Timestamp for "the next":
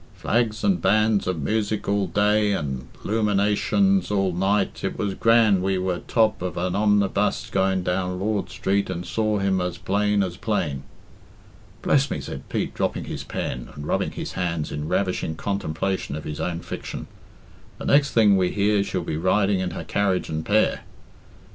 17.77-18.09